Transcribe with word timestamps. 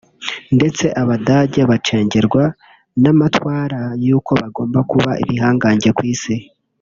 ndetse 0.55 0.85
abadage 1.01 1.61
bacengerwa 1.69 2.43
n’amatwara 3.01 3.81
y’uko 4.05 4.31
bagomba 4.41 4.79
kuba 4.91 5.11
ibihangange 5.23 5.89
ku 5.99 6.01
isi 6.13 6.35